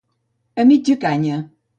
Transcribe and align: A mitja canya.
A 0.59 0.63
mitja 0.69 0.95
canya. 1.03 1.37